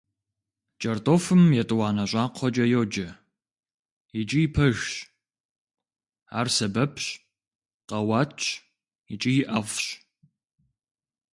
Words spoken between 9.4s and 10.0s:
ӀэфӀщ.